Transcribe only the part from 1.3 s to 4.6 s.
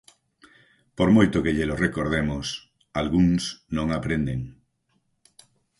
que llelo recordemos, algúns non aprenden.